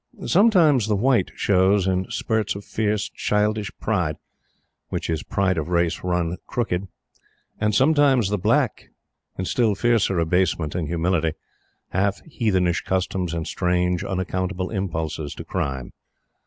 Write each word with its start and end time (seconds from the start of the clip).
Sometimes 0.25 0.87
the 0.87 0.95
White 0.95 1.29
shows 1.35 1.85
in 1.85 2.09
spurts 2.09 2.55
of 2.55 2.65
fierce, 2.65 3.07
childish 3.09 3.71
pride 3.79 4.15
which 4.89 5.11
is 5.11 5.21
Pride 5.21 5.59
of 5.59 5.67
Race 5.69 6.03
run 6.03 6.37
crooked 6.47 6.87
and 7.59 7.75
sometimes 7.75 8.29
the 8.29 8.39
Black 8.39 8.89
in 9.37 9.45
still 9.45 9.75
fiercer 9.75 10.17
abasement 10.17 10.73
and 10.73 10.87
humility, 10.87 11.33
half 11.89 12.19
heathenish 12.25 12.81
customs 12.83 13.31
and 13.35 13.45
strange, 13.45 14.03
unaccountable 14.03 14.71
impulses 14.71 15.35
to 15.35 15.43
crime. 15.43 15.93